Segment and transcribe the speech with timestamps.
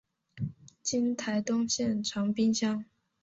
[0.81, 2.83] 今台东县长滨乡。